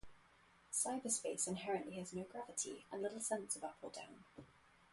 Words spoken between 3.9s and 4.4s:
down.